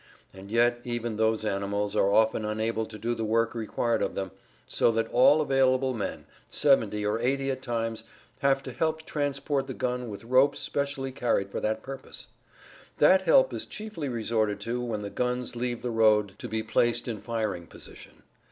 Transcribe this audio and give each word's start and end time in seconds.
And 0.33 0.49
yet 0.49 0.79
even 0.83 1.15
those 1.17 1.45
animals 1.45 1.95
are 1.95 2.09
often 2.09 2.43
unable 2.43 2.87
to 2.87 2.97
do 2.97 3.13
the 3.13 3.23
work 3.23 3.53
required 3.53 4.01
of 4.01 4.15
them, 4.15 4.31
so 4.65 4.91
that 4.91 5.07
all 5.11 5.41
available 5.41 5.93
men, 5.93 6.25
seventy 6.49 7.05
or 7.05 7.19
eighty 7.19 7.51
at 7.51 7.61
times, 7.61 8.03
have 8.39 8.63
to 8.63 8.71
help 8.71 9.03
transport 9.05 9.67
the 9.67 9.75
gun 9.75 10.09
with 10.09 10.23
ropes 10.23 10.59
specially 10.59 11.11
carried 11.11 11.51
for 11.51 11.59
that 11.59 11.83
purpose. 11.83 12.29
That 12.97 13.21
help 13.21 13.53
is 13.53 13.63
chiefly 13.67 14.09
resorted 14.09 14.59
to 14.61 14.83
when 14.83 15.03
the 15.03 15.11
guns 15.11 15.55
leave 15.55 15.83
the 15.83 15.91
road 15.91 16.33
to 16.39 16.49
be 16.49 16.63
placed 16.63 17.07
in 17.07 17.21
firing 17.21 17.67
position. 17.67 18.23